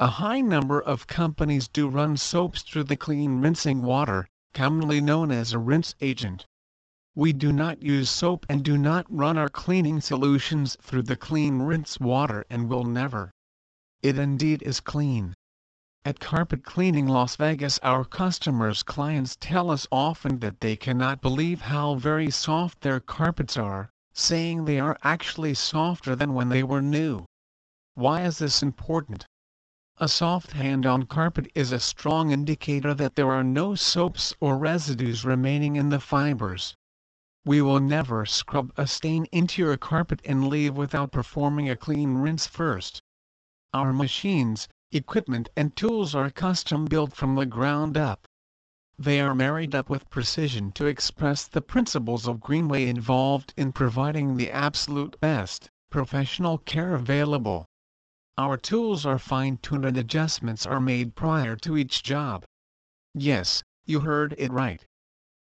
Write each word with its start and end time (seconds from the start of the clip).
A 0.00 0.06
high 0.06 0.40
number 0.40 0.80
of 0.80 1.06
companies 1.06 1.68
do 1.68 1.86
run 1.86 2.16
soaps 2.16 2.62
through 2.62 2.84
the 2.84 2.96
clean 2.96 3.42
rinsing 3.42 3.82
water, 3.82 4.26
commonly 4.54 5.02
known 5.02 5.30
as 5.30 5.52
a 5.52 5.58
rinse 5.58 5.94
agent. 6.00 6.46
We 7.18 7.32
do 7.32 7.50
not 7.50 7.82
use 7.82 8.10
soap 8.10 8.44
and 8.46 8.62
do 8.62 8.76
not 8.76 9.06
run 9.08 9.38
our 9.38 9.48
cleaning 9.48 10.02
solutions 10.02 10.76
through 10.82 11.04
the 11.04 11.16
clean 11.16 11.62
rinse 11.62 11.98
water 11.98 12.44
and 12.50 12.68
will 12.68 12.84
never. 12.84 13.30
It 14.02 14.18
indeed 14.18 14.60
is 14.62 14.80
clean. 14.80 15.32
At 16.04 16.20
Carpet 16.20 16.62
Cleaning 16.62 17.06
Las 17.06 17.36
Vegas 17.36 17.78
our 17.82 18.04
customers' 18.04 18.82
clients 18.82 19.34
tell 19.40 19.70
us 19.70 19.86
often 19.90 20.40
that 20.40 20.60
they 20.60 20.76
cannot 20.76 21.22
believe 21.22 21.62
how 21.62 21.94
very 21.94 22.30
soft 22.30 22.82
their 22.82 23.00
carpets 23.00 23.56
are, 23.56 23.88
saying 24.12 24.66
they 24.66 24.78
are 24.78 24.98
actually 25.02 25.54
softer 25.54 26.14
than 26.14 26.34
when 26.34 26.50
they 26.50 26.62
were 26.62 26.82
new. 26.82 27.24
Why 27.94 28.24
is 28.24 28.36
this 28.36 28.62
important? 28.62 29.24
A 29.96 30.06
soft 30.06 30.52
hand 30.52 30.84
on 30.84 31.04
carpet 31.04 31.50
is 31.54 31.72
a 31.72 31.80
strong 31.80 32.30
indicator 32.30 32.92
that 32.92 33.14
there 33.14 33.32
are 33.32 33.42
no 33.42 33.74
soaps 33.74 34.34
or 34.38 34.58
residues 34.58 35.24
remaining 35.24 35.76
in 35.76 35.88
the 35.88 35.98
fibers. 35.98 36.74
We 37.48 37.62
will 37.62 37.78
never 37.78 38.26
scrub 38.26 38.72
a 38.76 38.88
stain 38.88 39.26
into 39.30 39.62
your 39.62 39.76
carpet 39.76 40.20
and 40.24 40.48
leave 40.48 40.76
without 40.76 41.12
performing 41.12 41.70
a 41.70 41.76
clean 41.76 42.16
rinse 42.16 42.48
first. 42.48 43.00
Our 43.72 43.92
machines, 43.92 44.66
equipment 44.90 45.48
and 45.56 45.76
tools 45.76 46.12
are 46.12 46.28
custom 46.28 46.86
built 46.86 47.14
from 47.14 47.36
the 47.36 47.46
ground 47.46 47.96
up. 47.96 48.26
They 48.98 49.20
are 49.20 49.32
married 49.32 49.76
up 49.76 49.88
with 49.88 50.10
precision 50.10 50.72
to 50.72 50.86
express 50.86 51.46
the 51.46 51.60
principles 51.60 52.26
of 52.26 52.40
Greenway 52.40 52.88
involved 52.88 53.54
in 53.56 53.70
providing 53.70 54.36
the 54.36 54.50
absolute 54.50 55.20
best, 55.20 55.70
professional 55.88 56.58
care 56.58 56.96
available. 56.96 57.64
Our 58.36 58.56
tools 58.56 59.06
are 59.06 59.20
fine-tuned 59.20 59.84
and 59.84 59.96
adjustments 59.96 60.66
are 60.66 60.80
made 60.80 61.14
prior 61.14 61.54
to 61.58 61.76
each 61.76 62.02
job. 62.02 62.44
Yes, 63.14 63.62
you 63.84 64.00
heard 64.00 64.34
it 64.36 64.50
right 64.50 64.84